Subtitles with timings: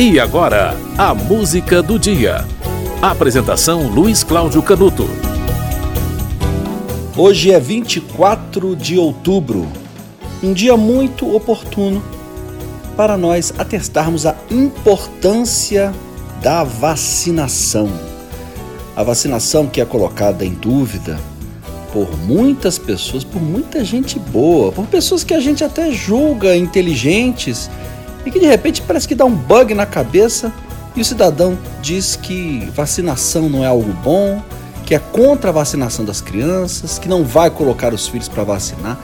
[0.00, 2.44] E agora, a música do dia.
[3.02, 5.10] Apresentação Luiz Cláudio Canuto.
[7.16, 9.66] Hoje é 24 de outubro,
[10.40, 12.00] um dia muito oportuno
[12.96, 15.92] para nós atestarmos a importância
[16.40, 17.90] da vacinação.
[18.94, 21.18] A vacinação que é colocada em dúvida
[21.92, 27.68] por muitas pessoas, por muita gente boa, por pessoas que a gente até julga inteligentes
[28.28, 30.52] e que de repente parece que dá um bug na cabeça
[30.94, 34.42] e o cidadão diz que vacinação não é algo bom,
[34.84, 38.98] que é contra a vacinação das crianças, que não vai colocar os filhos para vacinar.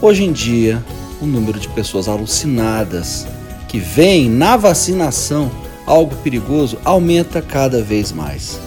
[0.00, 0.80] Hoje em dia,
[1.20, 3.26] o número de pessoas alucinadas
[3.66, 5.50] que veem na vacinação
[5.84, 8.60] algo perigoso aumenta cada vez mais.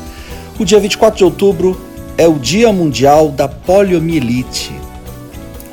[0.59, 1.79] O dia 24 de outubro
[2.17, 4.73] é o Dia Mundial da Poliomielite.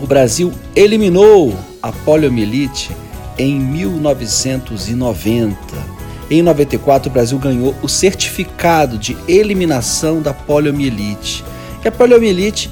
[0.01, 1.53] O Brasil eliminou
[1.83, 2.91] a poliomielite
[3.39, 5.57] em 1990.
[6.31, 11.45] Em 94, o Brasil ganhou o certificado de eliminação da poliomielite.
[11.85, 12.69] E a poliomielite,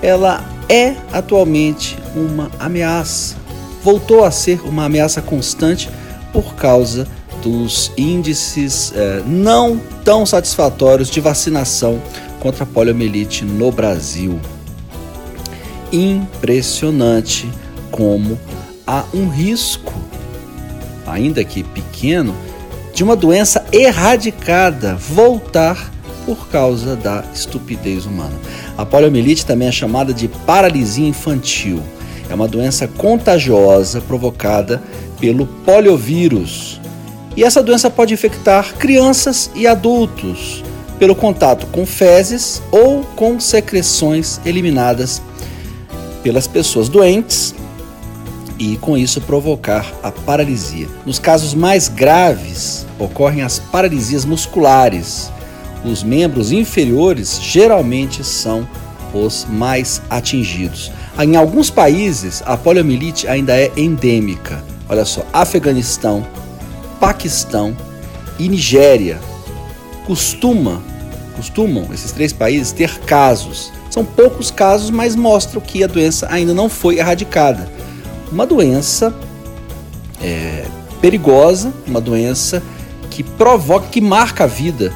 [0.00, 3.36] ela é atualmente uma ameaça.
[3.82, 5.90] Voltou a ser uma ameaça constante
[6.32, 7.06] por causa
[7.42, 12.00] dos índices eh, não tão satisfatórios de vacinação
[12.40, 14.40] contra a poliomielite no Brasil.
[15.92, 17.46] Impressionante
[17.90, 18.38] como
[18.86, 19.92] há um risco
[21.06, 22.34] ainda que pequeno,
[22.92, 25.92] de uma doença erradicada voltar
[26.24, 28.34] por causa da estupidez humana.
[28.78, 31.82] A poliomielite também é chamada de paralisia infantil.
[32.30, 34.82] É uma doença contagiosa provocada
[35.20, 36.80] pelo poliovírus.
[37.36, 40.62] E essa doença pode infectar crianças e adultos
[40.98, 45.20] pelo contato com fezes ou com secreções eliminadas
[46.22, 47.54] pelas pessoas doentes
[48.58, 50.88] e com isso provocar a paralisia.
[51.04, 55.30] Nos casos mais graves, ocorrem as paralisias musculares.
[55.84, 58.66] Os membros inferiores geralmente são
[59.12, 60.90] os mais atingidos.
[61.18, 64.62] Em alguns países, a poliomielite ainda é endêmica.
[64.88, 66.26] Olha só, Afeganistão,
[66.98, 67.76] Paquistão
[68.38, 69.20] e Nigéria
[70.06, 70.82] costuma,
[71.36, 73.72] costumam esses três países ter casos.
[73.90, 77.68] São poucos casos, mas mostram que a doença ainda não foi erradicada
[78.30, 79.14] uma doença
[80.22, 80.64] é,
[81.00, 82.62] perigosa, uma doença
[83.10, 84.92] que provoca, que marca a vida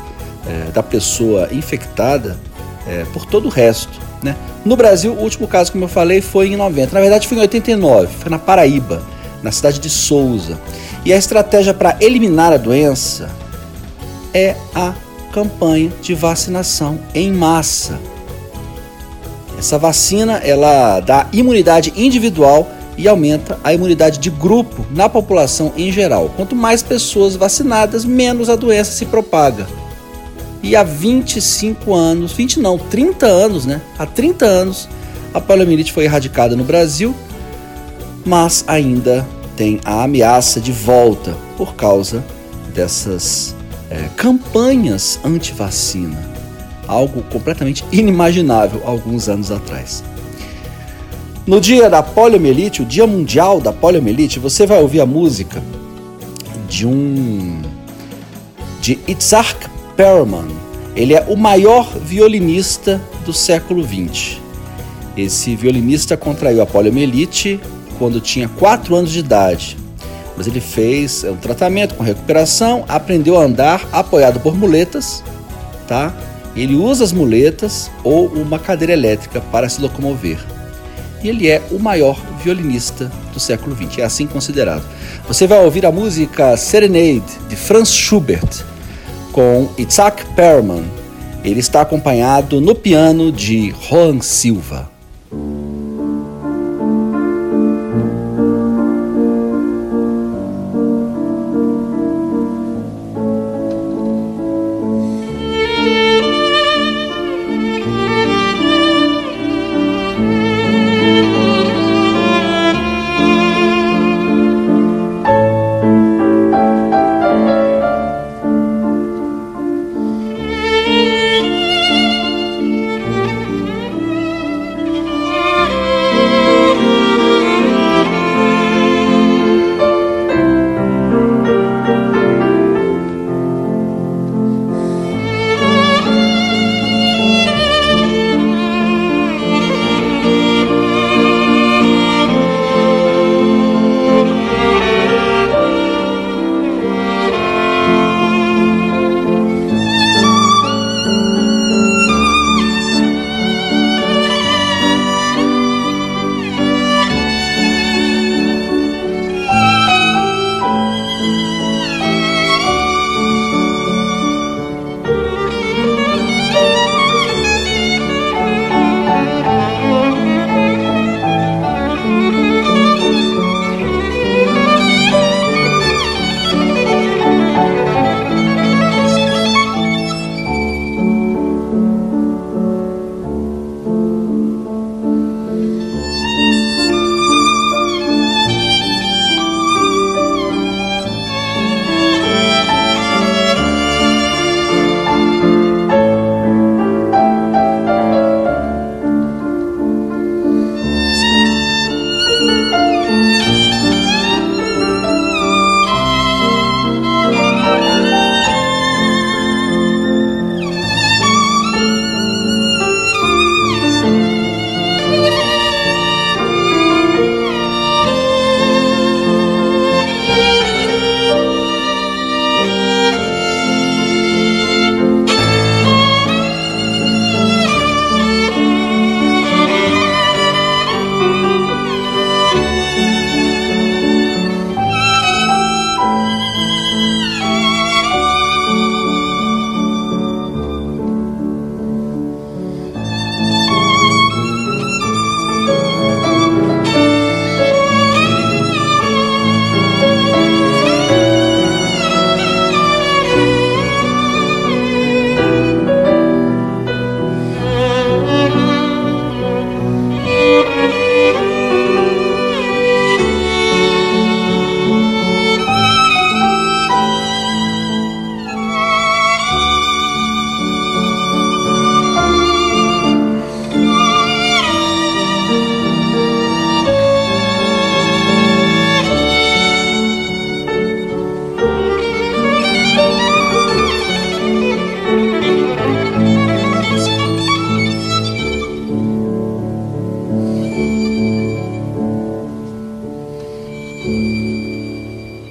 [0.46, 2.38] é, da pessoa infectada
[2.86, 4.00] é, por todo o resto.
[4.22, 4.34] Né?
[4.64, 6.94] No Brasil, o último caso, como eu falei, foi em 90.
[6.94, 9.02] Na verdade, foi em 89, foi na Paraíba,
[9.42, 10.58] na cidade de Souza.
[11.04, 13.30] E a estratégia para eliminar a doença
[14.34, 14.94] é a
[15.32, 17.98] campanha de vacinação em massa.
[19.58, 25.92] Essa vacina ela dá imunidade individual e aumenta a imunidade de grupo na população em
[25.92, 26.30] geral.
[26.36, 29.68] Quanto mais pessoas vacinadas, menos a doença se propaga.
[30.60, 33.80] E há 25 anos, 20 não, 30 anos, né?
[33.96, 34.88] Há 30 anos
[35.32, 37.14] a poliomielite foi erradicada no Brasil,
[38.26, 39.24] mas ainda
[39.56, 42.24] tem a ameaça de volta por causa
[42.74, 43.54] dessas
[43.90, 46.18] é, campanhas anti-vacina.
[46.88, 50.02] Algo completamente inimaginável alguns anos atrás.
[51.48, 55.62] No dia da poliomielite, o Dia Mundial da Poliomielite, você vai ouvir a música
[56.68, 57.62] de um
[58.82, 59.66] de Itzhak
[59.96, 60.46] Perlman.
[60.94, 64.36] Ele é o maior violinista do século XX.
[65.16, 67.58] Esse violinista contraiu a poliomielite
[67.98, 69.78] quando tinha 4 anos de idade.
[70.36, 75.24] Mas ele fez um tratamento com recuperação, aprendeu a andar apoiado por muletas,
[75.86, 76.14] tá?
[76.54, 80.57] Ele usa as muletas ou uma cadeira elétrica para se locomover
[81.22, 84.84] e ele é o maior violinista do século XX, é assim considerado.
[85.26, 88.64] Você vai ouvir a música Serenade de Franz Schubert
[89.32, 90.84] com Isaac Perlman.
[91.44, 94.97] Ele está acompanhado no piano de Juan Silva.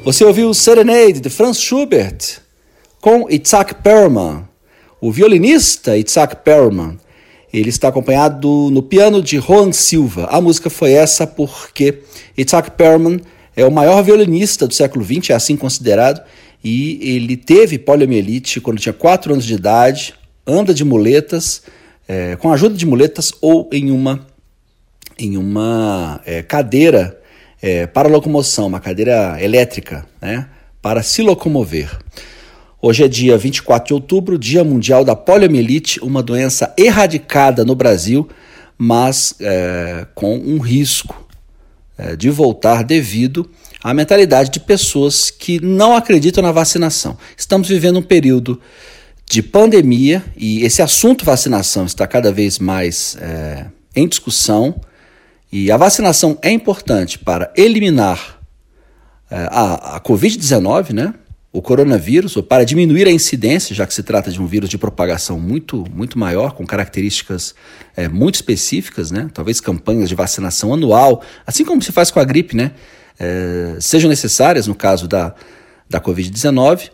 [0.08, 2.40] Você ouviu Serenade de Franz Schubert
[3.02, 4.48] com Itzhak Perlman,
[5.02, 6.98] o violinista Itzhak Perlman.
[7.52, 10.30] Ele está acompanhado no piano de Juan Silva.
[10.32, 12.04] A música foi essa porque
[12.38, 13.20] Itzhak Perlman
[13.54, 16.26] é o maior violinista do século XX, é assim considerado,
[16.64, 20.14] e ele teve poliomielite quando tinha 4 anos de idade,
[20.48, 21.64] anda de muletas,
[22.08, 24.26] é, com a ajuda de muletas ou em uma,
[25.20, 27.17] em uma é, cadeira
[27.62, 30.48] é, para locomoção, uma cadeira elétrica, né,
[30.82, 31.98] para se locomover.
[32.82, 38.30] Hoje é dia 24 de outubro, Dia Mundial da Poliomielite, uma doença erradicada no Brasil,
[38.78, 41.28] mas é, com um risco
[41.98, 43.50] é, de voltar devido
[43.84, 47.18] à mentalidade de pessoas que não acreditam na vacinação.
[47.36, 48.62] Estamos vivendo um período
[49.30, 53.66] de pandemia e esse assunto vacinação está cada vez mais é,
[53.96, 54.80] em discussão.
[55.52, 58.40] E a vacinação é importante para eliminar
[59.30, 61.14] é, a, a Covid-19, né?
[61.52, 64.78] o coronavírus, ou para diminuir a incidência, já que se trata de um vírus de
[64.78, 67.56] propagação muito, muito maior, com características
[67.96, 69.30] é, muito específicas, né?
[69.34, 72.72] talvez campanhas de vacinação anual, assim como se faz com a gripe, né?
[73.20, 75.34] É, sejam necessárias no caso da,
[75.90, 76.92] da Covid-19.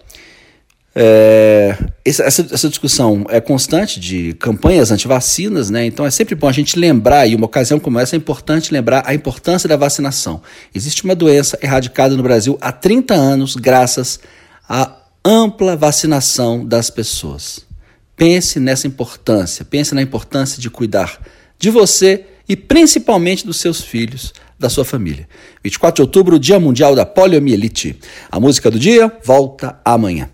[0.96, 5.86] É, essa, essa, discussão é constante de campanhas anti-vacinas, né?
[5.86, 9.04] Então é sempre bom a gente lembrar, e uma ocasião como essa é importante lembrar
[9.06, 10.42] a importância da vacinação.
[10.74, 14.20] Existe uma doença erradicada no Brasil há 30 anos, graças
[14.70, 14.96] a
[15.26, 17.66] ampla vacinação das pessoas.
[18.16, 21.20] Pense nessa importância, pense na importância de cuidar
[21.58, 25.28] de você e principalmente dos seus filhos, da sua família.
[25.64, 28.00] 24 de outubro, Dia Mundial da Poliomielite.
[28.32, 30.30] A música do dia volta amanhã.